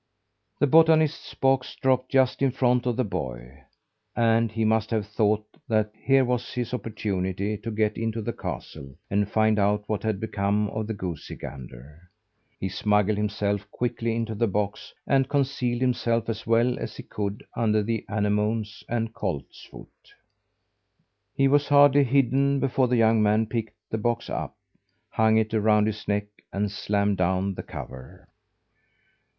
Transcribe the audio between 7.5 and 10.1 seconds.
to get into the castle and find out what